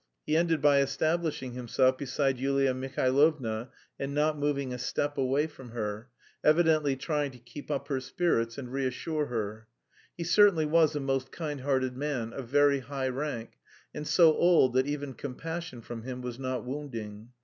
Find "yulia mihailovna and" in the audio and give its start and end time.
2.39-4.15